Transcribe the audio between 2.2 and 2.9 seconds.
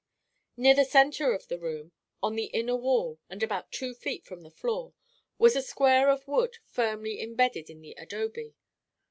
on the inner